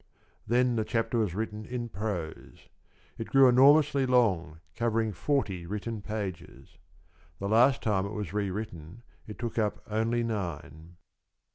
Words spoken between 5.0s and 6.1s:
forty written